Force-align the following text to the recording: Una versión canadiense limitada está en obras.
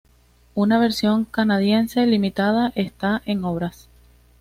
Una 0.55 0.79
versión 0.79 1.25
canadiense 1.25 2.03
limitada 2.07 2.71
está 2.73 3.21
en 3.27 3.43
obras. 3.45 3.87